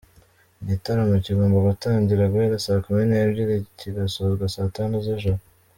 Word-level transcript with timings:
Igitaramo 0.61 1.15
kigomba 1.25 1.57
gutangira 1.67 2.29
guhera 2.31 2.63
saa 2.65 2.83
kumi 2.83 3.03
n’ebyiri 3.07 3.55
kigasozwa 3.79 4.45
saa 4.55 4.73
tanu 4.75 4.95
z’ijoro. 5.05 5.41